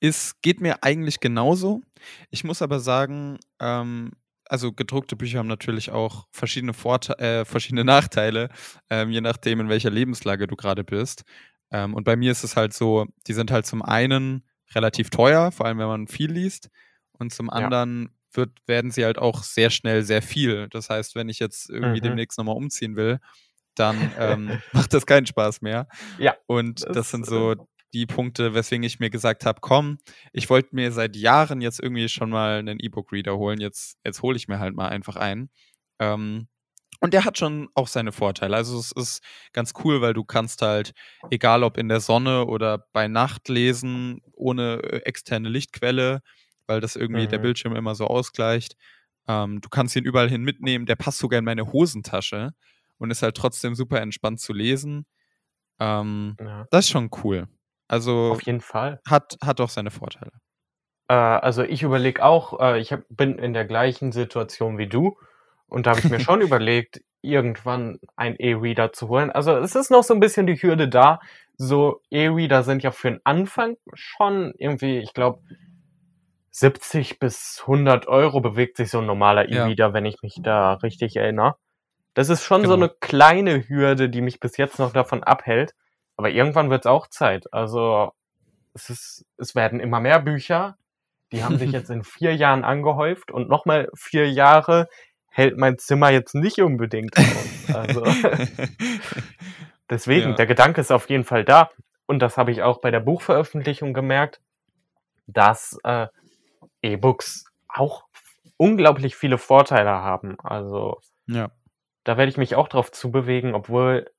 [0.00, 1.82] es geht mir eigentlich genauso.
[2.30, 4.12] Ich muss aber sagen, ähm,
[4.44, 8.48] also gedruckte Bücher haben natürlich auch verschiedene, Vorte äh, verschiedene Nachteile,
[8.90, 11.24] ähm, je nachdem, in welcher Lebenslage du gerade bist.
[11.70, 15.52] Ähm, und bei mir ist es halt so, die sind halt zum einen relativ teuer,
[15.52, 16.70] vor allem wenn man viel liest,
[17.18, 20.68] und zum anderen wird, werden sie halt auch sehr schnell sehr viel.
[20.70, 22.04] Das heißt, wenn ich jetzt irgendwie mhm.
[22.04, 23.18] demnächst nochmal umziehen will,
[23.74, 25.88] dann ähm, macht das keinen Spaß mehr.
[26.18, 26.36] Ja.
[26.46, 29.98] Und das, das sind so die Punkte, weswegen ich mir gesagt habe, komm,
[30.32, 33.60] ich wollte mir seit Jahren jetzt irgendwie schon mal einen E-Book-Reader holen.
[33.60, 35.50] Jetzt, jetzt hole ich mir halt mal einfach einen.
[35.98, 36.48] Ähm,
[37.00, 38.56] und der hat schon auch seine Vorteile.
[38.56, 39.22] Also es ist
[39.52, 40.92] ganz cool, weil du kannst halt,
[41.30, 46.22] egal ob in der Sonne oder bei Nacht lesen, ohne äh, externe Lichtquelle,
[46.66, 47.28] weil das irgendwie mhm.
[47.28, 48.76] der Bildschirm immer so ausgleicht.
[49.28, 50.86] Ähm, du kannst ihn überall hin mitnehmen.
[50.86, 52.52] Der passt sogar in meine Hosentasche
[52.98, 55.06] und ist halt trotzdem super entspannt zu lesen.
[55.78, 56.66] Ähm, ja.
[56.70, 57.46] Das ist schon cool.
[57.88, 59.00] Also auf jeden Fall.
[59.08, 60.30] Hat, hat auch seine Vorteile.
[61.08, 65.16] Äh, also ich überlege auch, äh, ich hab, bin in der gleichen Situation wie du
[65.66, 69.30] und da habe ich mir schon überlegt, irgendwann ein E-Reader zu holen.
[69.30, 71.20] Also es ist noch so ein bisschen die Hürde da.
[71.56, 75.40] So E-Reader sind ja für den Anfang schon irgendwie, ich glaube,
[76.50, 79.92] 70 bis 100 Euro bewegt sich so ein normaler E-Reader, ja.
[79.92, 81.56] wenn ich mich da richtig erinnere.
[82.14, 82.74] Das ist schon genau.
[82.74, 85.74] so eine kleine Hürde, die mich bis jetzt noch davon abhält.
[86.18, 87.50] Aber irgendwann wird es auch Zeit.
[87.54, 88.12] Also
[88.74, 90.76] es, ist, es werden immer mehr Bücher.
[91.32, 94.88] Die haben sich jetzt in vier Jahren angehäuft und nochmal vier Jahre
[95.30, 97.74] hält mein Zimmer jetzt nicht unbedingt aus.
[97.74, 98.04] Also
[99.90, 100.34] deswegen, ja.
[100.34, 101.70] der Gedanke ist auf jeden Fall da.
[102.06, 104.40] Und das habe ich auch bei der Buchveröffentlichung gemerkt,
[105.28, 106.08] dass äh,
[106.82, 108.06] E-Books auch
[108.56, 110.36] unglaublich viele Vorteile haben.
[110.40, 111.50] Also ja.
[112.02, 114.10] da werde ich mich auch drauf zubewegen, obwohl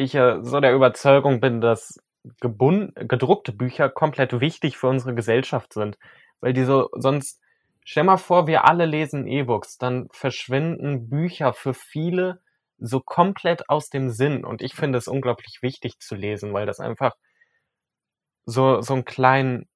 [0.00, 1.98] ich ja so der Überzeugung bin, dass
[2.40, 5.98] gedruckte Bücher komplett wichtig für unsere Gesellschaft sind.
[6.40, 7.40] Weil die so, sonst,
[7.84, 12.40] stell mal vor, wir alle lesen E-Books, dann verschwinden Bücher für viele
[12.78, 14.44] so komplett aus dem Sinn.
[14.44, 17.14] Und ich finde es unglaublich wichtig zu lesen, weil das einfach
[18.46, 19.68] so, so ein kleinen,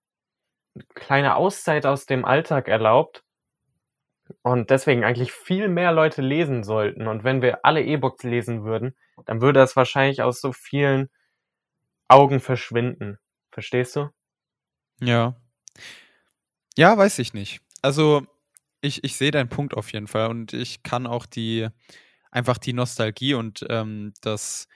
[0.94, 3.24] kleine Auszeit aus dem Alltag erlaubt.
[4.42, 7.06] Und deswegen eigentlich viel mehr Leute lesen sollten.
[7.06, 11.08] Und wenn wir alle E-Books lesen würden, dann würde das wahrscheinlich aus so vielen
[12.08, 13.18] Augen verschwinden.
[13.50, 14.10] Verstehst du?
[15.00, 15.36] Ja.
[16.76, 17.60] Ja, weiß ich nicht.
[17.82, 18.26] Also,
[18.80, 21.68] ich, ich sehe deinen Punkt auf jeden Fall und ich kann auch die,
[22.30, 24.68] einfach die Nostalgie und ähm, das,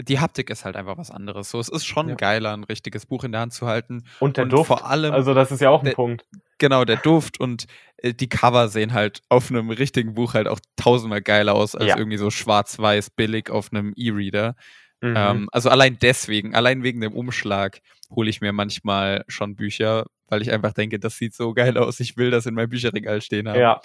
[0.00, 1.50] die Haptik ist halt einfach was anderes.
[1.50, 2.14] So, es ist schon ja.
[2.14, 4.04] geiler, ein richtiges Buch in der Hand zu halten.
[4.20, 4.68] Und der und Duft.
[4.68, 6.24] Vor allem, also, das ist ja auch ein der, Punkt.
[6.58, 7.66] Genau, der Duft und
[7.98, 11.88] äh, die Cover sehen halt auf einem richtigen Buch halt auch tausendmal geiler aus als
[11.88, 11.98] ja.
[11.98, 14.54] irgendwie so schwarz-weiß billig auf einem E-Reader.
[15.00, 15.14] Mhm.
[15.16, 17.80] Ähm, also allein deswegen, allein wegen dem Umschlag
[18.10, 22.00] hole ich mir manchmal schon Bücher, weil ich einfach denke, das sieht so geil aus,
[22.00, 23.60] ich will das in meinem Bücherregal stehen haben.
[23.60, 23.80] Ja.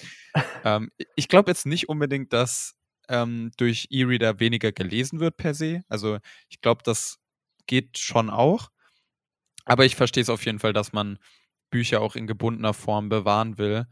[0.64, 2.76] Ähm, ich glaube jetzt nicht unbedingt, dass
[3.10, 5.84] ähm, durch E-Reader weniger gelesen wird per se.
[5.90, 7.20] Also ich glaube, das
[7.68, 8.70] geht schon auch.
[9.66, 11.20] Aber ich verstehe es auf jeden Fall, dass man
[11.70, 13.88] Bücher auch in gebundener Form bewahren will.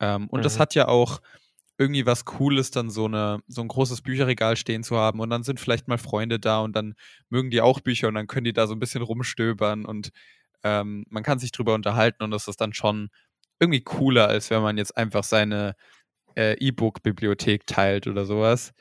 [0.00, 0.44] Ähm, und mhm.
[0.44, 1.20] das hat ja auch
[1.78, 5.42] irgendwie was Cooles, dann so, eine, so ein großes Bücherregal stehen zu haben und dann
[5.42, 6.94] sind vielleicht mal Freunde da und dann
[7.30, 10.10] mögen die auch Bücher und dann können die da so ein bisschen rumstöbern und
[10.62, 13.10] ähm, man kann sich drüber unterhalten und das ist dann schon
[13.58, 15.74] irgendwie cooler, als wenn man jetzt einfach seine
[16.36, 18.72] äh, E-Book-Bibliothek teilt oder sowas.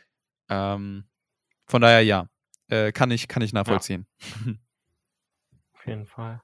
[0.50, 1.06] Ähm,
[1.66, 2.28] von daher ja,
[2.70, 4.06] äh, kann, ich, kann ich nachvollziehen.
[4.46, 4.54] Ja.
[5.74, 6.42] Auf jeden Fall.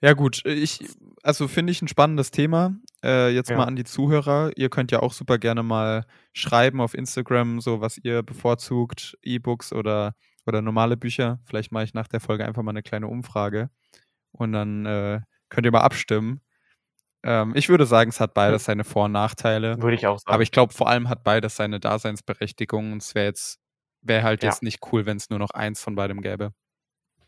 [0.00, 0.44] Ja, gut.
[0.44, 0.84] Ich,
[1.22, 2.76] also finde ich ein spannendes Thema.
[3.02, 3.56] Äh, jetzt ja.
[3.56, 4.52] mal an die Zuhörer.
[4.56, 9.72] Ihr könnt ja auch super gerne mal schreiben auf Instagram, so was ihr bevorzugt, E-Books
[9.72, 10.14] oder,
[10.46, 11.40] oder normale Bücher.
[11.44, 13.70] Vielleicht mache ich nach der Folge einfach mal eine kleine Umfrage.
[14.30, 16.42] Und dann äh, könnt ihr mal abstimmen.
[17.24, 19.80] Ähm, ich würde sagen, es hat beides seine Vor- und Nachteile.
[19.82, 20.32] Würde ich auch sagen.
[20.32, 22.92] Aber ich glaube, vor allem hat beides seine Daseinsberechtigung.
[22.92, 23.60] Und es wäre jetzt,
[24.02, 24.50] wäre halt ja.
[24.50, 26.52] jetzt nicht cool, wenn es nur noch eins von beidem gäbe.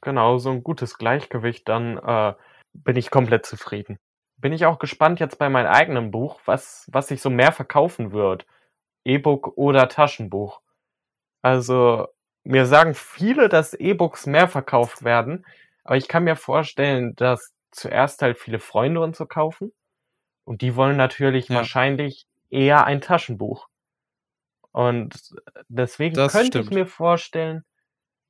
[0.01, 2.35] Genau, so ein gutes Gleichgewicht, dann äh,
[2.73, 3.99] bin ich komplett zufrieden.
[4.39, 8.13] Bin ich auch gespannt jetzt bei meinem eigenen Buch, was, was sich so mehr verkaufen
[8.13, 8.47] wird.
[9.05, 10.63] E-Book oder Taschenbuch.
[11.43, 12.07] Also,
[12.45, 15.45] mir sagen viele, dass E-Books mehr verkauft werden,
[15.85, 19.73] aber ich kann mir vorstellen, dass zuerst halt viele Freunde und so kaufen.
[20.45, 21.57] Und die wollen natürlich ja.
[21.57, 23.69] wahrscheinlich eher ein Taschenbuch.
[24.73, 25.35] Und
[25.69, 26.65] deswegen das könnte stimmt.
[26.67, 27.65] ich mir vorstellen,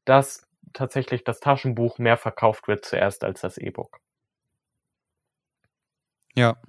[0.05, 4.01] dass tatsächlich das Taschenbuch mehr verkauft wird zuerst als das E-Book.
[6.35, 6.61] Ja,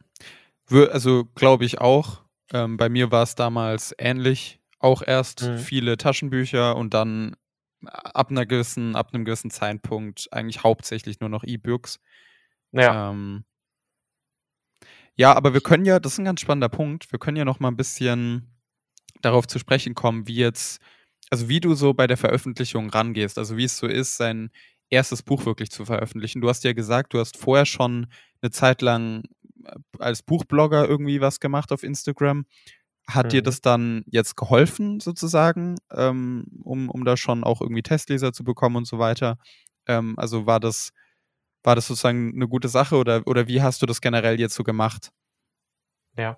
[0.69, 2.23] also glaube ich auch.
[2.53, 4.59] Ähm, bei mir war es damals ähnlich.
[4.79, 5.57] Auch erst mhm.
[5.57, 7.35] viele Taschenbücher und dann
[7.85, 11.99] ab einer gewissen, ab einem gewissen Zeitpunkt eigentlich hauptsächlich nur noch E-Books.
[12.71, 13.11] Ja.
[13.11, 13.45] Ähm,
[15.15, 17.59] ja, aber wir können ja, das ist ein ganz spannender Punkt, wir können ja noch
[17.59, 18.51] mal ein bisschen
[19.21, 20.81] darauf zu sprechen kommen, wie jetzt,
[21.29, 24.49] also wie du so bei der Veröffentlichung rangehst, also wie es so ist, sein
[24.89, 26.41] erstes Buch wirklich zu veröffentlichen.
[26.41, 28.07] Du hast ja gesagt, du hast vorher schon
[28.41, 29.23] eine Zeit lang
[29.63, 32.45] äh, als Buchblogger irgendwie was gemacht auf Instagram.
[33.07, 33.29] Hat mhm.
[33.29, 38.43] dir das dann jetzt geholfen, sozusagen, ähm, um, um da schon auch irgendwie Testleser zu
[38.43, 39.37] bekommen und so weiter?
[39.87, 40.91] Ähm, also war das,
[41.63, 44.63] war das sozusagen eine gute Sache oder, oder wie hast du das generell jetzt so
[44.63, 45.11] gemacht?
[46.17, 46.37] Ja,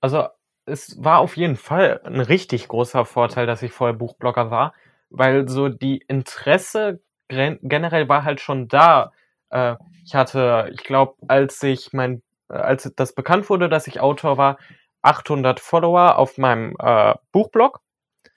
[0.00, 0.28] also
[0.64, 4.74] es war auf jeden Fall ein richtig großer Vorteil, dass ich vorher Buchblogger war,
[5.10, 9.12] weil so die Interesse generell war halt schon da.
[9.50, 14.00] Äh, ich hatte, ich glaube, als ich mein, äh, als das bekannt wurde, dass ich
[14.00, 14.58] Autor war,
[15.02, 17.80] 800 Follower auf meinem äh, Buchblog.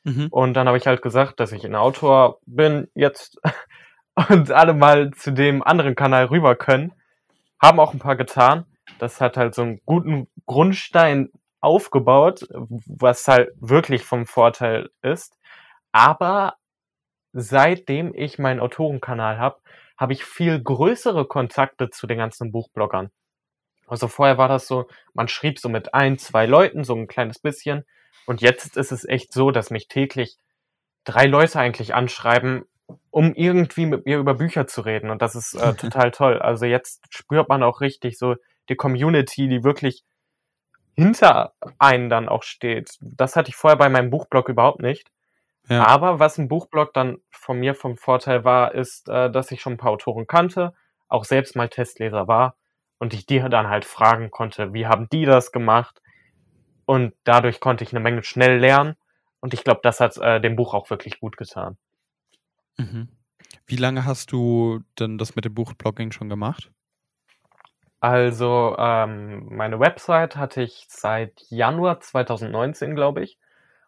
[0.04, 0.28] Mhm.
[0.30, 3.40] Und dann habe ich halt gesagt, dass ich ein Autor bin jetzt
[4.30, 6.94] und alle mal zu dem anderen Kanal rüber können.
[7.62, 8.66] Haben auch ein paar getan.
[9.00, 15.38] Das hat halt so einen guten Grundstein aufgebaut, was halt wirklich vom Vorteil ist.
[15.92, 16.56] Aber
[17.34, 19.60] seitdem ich meinen Autorenkanal habe,
[19.98, 23.12] habe ich viel größere Kontakte zu den ganzen Buchbloggern.
[23.88, 27.40] Also vorher war das so, man schrieb so mit ein, zwei Leuten so ein kleines
[27.40, 27.86] bisschen.
[28.26, 30.38] Und jetzt ist es echt so, dass mich täglich
[31.04, 32.66] drei Leute eigentlich anschreiben,
[33.12, 35.10] um irgendwie mit mir über Bücher zu reden.
[35.10, 36.40] Und das ist äh, total toll.
[36.40, 38.36] Also jetzt spürt man auch richtig so
[38.70, 40.04] die Community, die wirklich
[40.96, 42.98] hinter einen dann auch steht.
[43.02, 45.12] Das hatte ich vorher bei meinem Buchblog überhaupt nicht.
[45.68, 45.86] Ja.
[45.88, 49.74] Aber was ein Buchblog dann von mir vom Vorteil war, ist, äh, dass ich schon
[49.74, 50.74] ein paar Autoren kannte,
[51.08, 52.56] auch selbst mal Testleser war
[53.00, 56.02] und ich die dann halt fragen konnte, wie haben die das gemacht?
[56.86, 58.96] Und dadurch konnte ich eine Menge schnell lernen
[59.40, 61.78] und ich glaube, das hat äh, dem Buch auch wirklich gut getan.
[62.78, 63.10] Mhm.
[63.66, 66.72] Wie lange hast du denn das mit dem Buchblogging schon gemacht?
[68.00, 73.40] Also, ähm, meine Website hatte ich seit Januar 2019, glaube ich.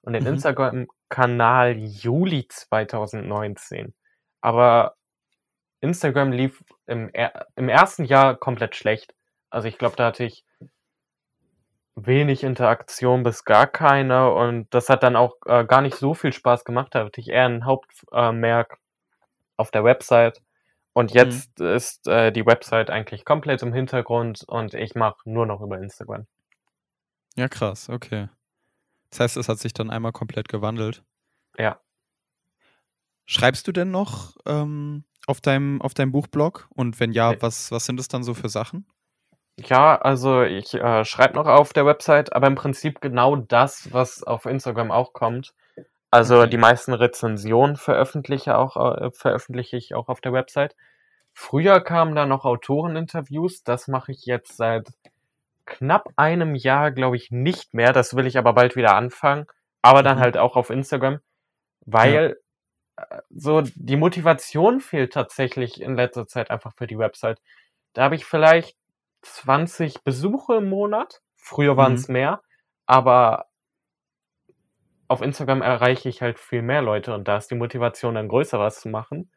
[0.01, 0.29] Und den mhm.
[0.29, 3.93] Instagram-Kanal Juli 2019.
[4.41, 4.95] Aber
[5.81, 7.11] Instagram lief im,
[7.55, 9.13] im ersten Jahr komplett schlecht.
[9.49, 10.45] Also ich glaube, da hatte ich
[11.97, 16.31] wenig Interaktion bis gar keine und das hat dann auch äh, gar nicht so viel
[16.31, 16.93] Spaß gemacht.
[16.93, 18.75] Da hatte ich eher ein Hauptmerk äh,
[19.57, 20.41] auf der Website
[20.93, 21.17] und mhm.
[21.17, 21.67] jetzt mhm.
[21.67, 26.27] ist äh, die Website eigentlich komplett im Hintergrund und ich mache nur noch über Instagram.
[27.35, 28.29] Ja, krass, okay.
[29.09, 31.03] Das heißt, es hat sich dann einmal komplett gewandelt.
[31.57, 31.79] Ja.
[33.25, 36.67] Schreibst du denn noch ähm, auf, deinem, auf deinem Buchblog?
[36.69, 38.85] Und wenn ja, was, was sind es dann so für Sachen?
[39.59, 44.23] Ja, also ich äh, schreibe noch auf der Website, aber im Prinzip genau das, was
[44.23, 45.53] auf Instagram auch kommt.
[46.11, 50.75] Also die meisten Rezensionen veröffentliche auch äh, veröffentliche ich auch auf der Website.
[51.33, 54.89] Früher kamen da noch Autoreninterviews, das mache ich jetzt seit
[55.65, 57.93] knapp einem Jahr, glaube ich, nicht mehr.
[57.93, 59.47] Das will ich aber bald wieder anfangen,
[59.81, 60.21] aber dann Mhm.
[60.21, 61.19] halt auch auf Instagram,
[61.85, 62.37] weil
[62.97, 67.41] äh, so die Motivation fehlt tatsächlich in letzter Zeit einfach für die Website.
[67.93, 68.77] Da habe ich vielleicht
[69.33, 71.21] 20 Besuche im Monat.
[71.35, 72.41] Früher waren es mehr,
[72.85, 73.45] aber
[75.07, 78.59] auf Instagram erreiche ich halt viel mehr Leute und da ist die Motivation dann größer,
[78.59, 79.31] was zu machen.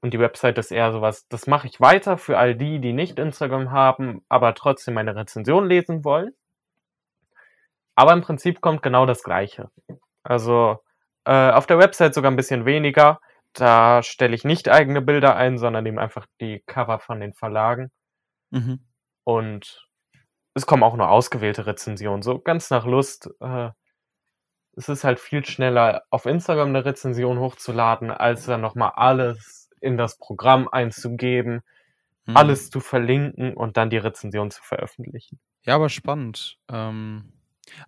[0.00, 3.18] Und die Website ist eher sowas, das mache ich weiter für all die, die nicht
[3.18, 6.32] Instagram haben, aber trotzdem meine Rezension lesen wollen.
[7.96, 9.70] Aber im Prinzip kommt genau das Gleiche.
[10.22, 10.84] Also
[11.24, 13.20] äh, auf der Website sogar ein bisschen weniger.
[13.52, 17.90] Da stelle ich nicht eigene Bilder ein, sondern nehme einfach die Cover von den Verlagen.
[18.50, 18.80] Mhm.
[19.26, 19.88] Und
[20.54, 23.28] es kommen auch nur ausgewählte Rezensionen, so ganz nach Lust.
[23.40, 23.70] Äh,
[24.76, 29.96] es ist halt viel schneller, auf Instagram eine Rezension hochzuladen, als dann nochmal alles in
[29.96, 31.62] das Programm einzugeben,
[32.26, 32.36] Mhm.
[32.36, 35.38] alles zu verlinken und dann die Rezension zu veröffentlichen.
[35.62, 36.58] Ja, aber spannend.
[36.68, 37.32] Ähm,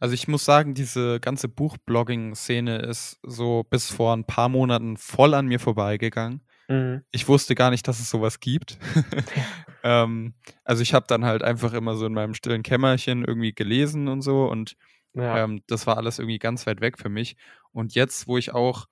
[0.00, 5.34] also ich muss sagen, diese ganze Buchblogging-Szene ist so bis vor ein paar Monaten voll
[5.34, 6.42] an mir vorbeigegangen.
[6.68, 7.02] Mhm.
[7.12, 8.78] Ich wusste gar nicht, dass es sowas gibt.
[9.82, 14.08] ähm, also ich habe dann halt einfach immer so in meinem stillen Kämmerchen irgendwie gelesen
[14.08, 14.76] und so und
[15.14, 15.44] Ja.
[15.44, 17.36] ähm, das war alles irgendwie ganz weit weg für mich.
[17.72, 18.86] Und jetzt, wo ich auch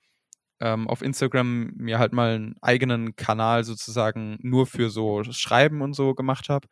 [0.61, 5.95] ähm, auf Instagram mir halt mal einen eigenen Kanal sozusagen nur für so Schreiben und
[5.95, 6.69] so gemacht habe,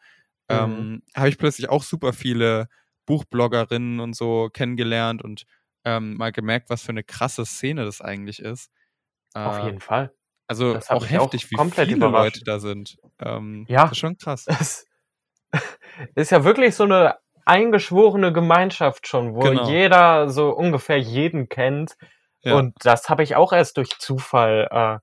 [0.50, 0.86] Mhm.
[0.88, 2.68] ähm, habe ich plötzlich auch super viele
[3.06, 5.44] Buchbloggerinnen und so kennengelernt und
[5.84, 8.70] ähm, mal gemerkt, was für eine krasse Szene das eigentlich ist.
[9.42, 10.12] Auf Äh, jeden Fall.
[10.46, 12.36] Also Das auch mich auch heftig, wie komplett viele überrascht.
[12.36, 12.96] Leute da sind.
[13.20, 13.82] Ähm, Ja.
[13.82, 14.46] Das ist schon krass.
[16.16, 19.68] Es ist ja wirklich so eine eingeschworene Gemeinschaft schon, wo Genau.
[19.68, 21.96] jeder so ungefähr jeden kennt.
[22.42, 22.56] Ja.
[22.56, 24.98] Und das habe ich auch erst durch Zufall äh,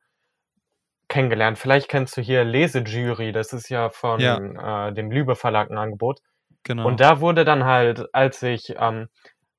[1.07, 1.57] kennengelernt.
[1.57, 6.19] Vielleicht kennst du hier Lesejury, das ist ja von äh, dem Lübe Verlag ein Angebot.
[6.63, 6.85] Genau.
[6.85, 9.07] Und da wurde dann halt, als ich ähm,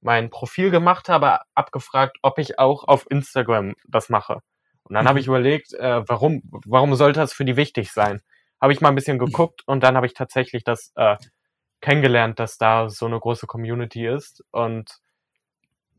[0.00, 4.40] mein Profil gemacht habe, abgefragt, ob ich auch auf Instagram das mache.
[4.84, 8.20] Und dann habe ich überlegt, äh, warum, warum sollte das für die wichtig sein?
[8.60, 11.16] Habe ich mal ein bisschen geguckt und dann habe ich tatsächlich das äh,
[11.80, 14.44] kennengelernt, dass da so eine große Community ist.
[14.50, 15.00] Und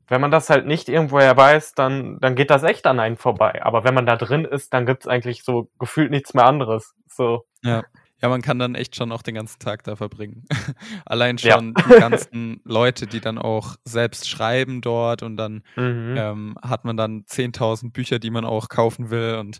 [0.08, 3.64] wenn man das halt nicht irgendwoher weiß, dann, dann geht das echt an einen vorbei.
[3.64, 6.94] Aber wenn man da drin ist, dann gibt's eigentlich so gefühlt nichts mehr anderes.
[7.08, 7.84] So, Ja.
[8.24, 10.46] Ja, man kann dann echt schon auch den ganzen Tag da verbringen.
[11.06, 11.56] Allein Ja.
[11.56, 16.16] schon die ganzen Leute, die dann auch selbst schreiben dort und dann mhm.
[16.18, 19.60] ähm, hat man dann 10.000 Bücher, die man auch kaufen will und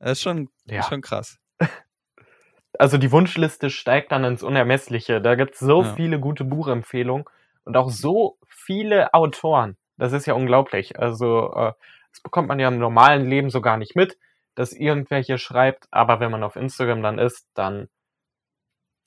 [0.00, 0.82] das ist schon, Ja.
[0.82, 1.38] schon krass.
[2.78, 5.22] also die Wunschliste steigt dann ins Unermessliche.
[5.22, 5.94] Da gibt's so Ja.
[5.94, 7.24] viele gute Buchempfehlungen
[7.64, 9.78] und auch so viele Autoren.
[9.96, 10.98] Das ist ja unglaublich.
[10.98, 11.72] Also äh,
[12.10, 14.18] das bekommt man ja im normalen Leben so gar nicht mit,
[14.56, 17.88] dass irgendwelche schreibt, aber wenn man auf Instagram dann ist, dann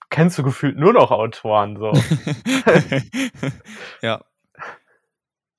[0.09, 1.77] kennst du gefühlt nur noch Autoren.
[1.77, 1.91] So.
[4.01, 4.21] ja.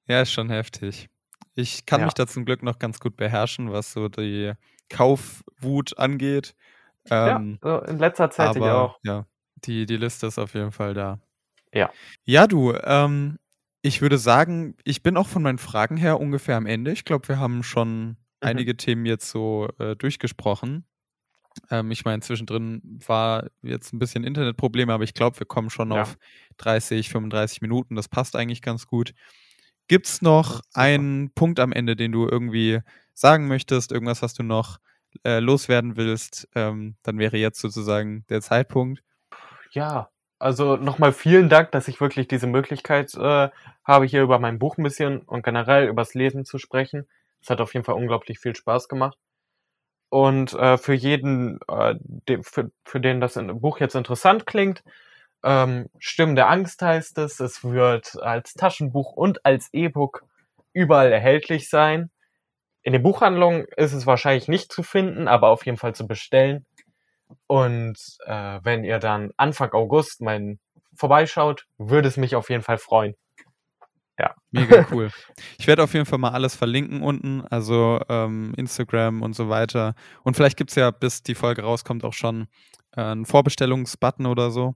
[0.07, 1.09] Ja, ist schon heftig.
[1.55, 2.07] Ich kann Ja.
[2.07, 4.53] mich da zum Glück noch ganz gut beherrschen, was so die
[4.89, 6.55] Kaufwut angeht.
[7.09, 8.99] ja, Ähm, so in letzter Zeit ich aber auch.
[9.03, 9.27] ja,
[9.65, 11.21] die, die Liste ist auf jeden Fall da.
[11.75, 11.91] Ja.
[12.25, 13.39] Ja, du, ähm,
[13.83, 16.93] ich würde sagen, ich bin auch von meinen Fragen her ungefähr am Ende.
[16.93, 18.47] Ich glaube, wir haben schon Mhm.
[18.49, 20.85] einige Themen jetzt so äh, durchgesprochen.
[21.71, 25.93] Ähm, ich meine, zwischendrin war jetzt ein bisschen Internetprobleme, aber ich glaube, wir kommen schon
[25.93, 26.03] Ja.
[26.03, 26.17] auf
[26.59, 27.95] 30, 35 Minuten.
[27.95, 29.15] Das passt eigentlich ganz gut.
[29.89, 32.81] Gibt es noch einen Punkt am Ende, den du irgendwie
[33.15, 34.79] sagen möchtest, irgendwas, was du noch
[35.25, 36.49] äh, loswerden willst?
[36.55, 39.03] Ähm, dann wäre jetzt sozusagen der Zeitpunkt.
[39.71, 43.49] Ja, also nochmal vielen Dank, dass ich wirklich diese Möglichkeit äh,
[43.85, 47.09] habe, hier über mein Buch ein bisschen und generell übers Lesen zu sprechen.
[47.41, 49.17] Es hat auf jeden Fall unglaublich viel Spaß gemacht.
[50.11, 54.83] Und äh, für jeden, äh, de, für, für den das Buch jetzt interessant klingt,
[55.45, 57.41] ähm, Stimmen der Angst heißt es.
[57.41, 60.25] Es wird als Taschenbuch und als E-Book
[60.73, 62.11] überall erhältlich sein.
[62.83, 66.65] In den Buchhandlungen ist es wahrscheinlich nicht zu finden, aber auf jeden Fall zu bestellen.
[67.47, 70.59] Und äh, wenn ihr dann Anfang August mein
[70.95, 73.15] vorbeischaut, würde es mich auf jeden Fall freuen.
[74.51, 75.11] Mega cool.
[75.59, 79.95] Ich werde auf jeden Fall mal alles verlinken unten, also ähm, Instagram und so weiter.
[80.25, 82.47] Und vielleicht gibt es ja, bis die Folge rauskommt, auch schon
[82.97, 84.75] äh, einen Vorbestellungsbutton oder so.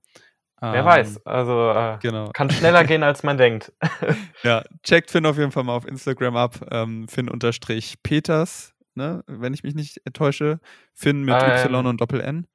[0.60, 2.30] Wer Ähm, weiß, also äh, Genau.
[2.32, 3.72] kann schneller gehen, als man denkt.
[4.44, 6.60] Ja, checkt Finn auf jeden Fall mal auf Instagram ab.
[6.70, 9.24] Ähm, Finn-Peters, ne?
[9.26, 10.60] wenn ich mich nicht täusche.
[10.94, 12.46] Finn mit Y Ähm, und Doppel-N.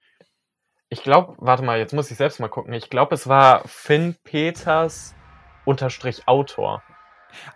[0.89, 2.73] Ich glaube, warte mal, jetzt muss ich selbst mal gucken.
[2.73, 5.13] Ich glaube, es war Finn Peters
[5.67, 6.81] unterstrich Autor.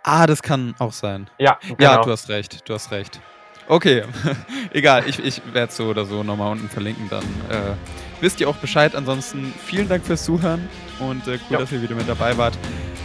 [0.02, 1.28] Ah, das kann auch sein.
[1.38, 2.04] Ja, Ja, genau.
[2.04, 3.20] du hast recht, du hast recht.
[3.68, 4.04] Okay,
[4.72, 7.74] egal, ich, ich werde so oder so nochmal unten verlinken, dann äh,
[8.20, 8.94] wisst ihr auch Bescheid.
[8.94, 11.58] Ansonsten vielen Dank fürs Zuhören und äh, cool, ja.
[11.58, 12.56] dass ihr wieder mit dabei wart.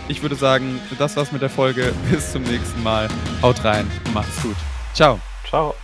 [0.10, 1.94] Ich würde sagen, das war's mit der Folge.
[2.12, 3.08] Bis zum nächsten Mal.
[3.42, 4.58] Haut rein, macht's gut.
[4.94, 5.20] Ciao.
[5.48, 5.76] Ciao.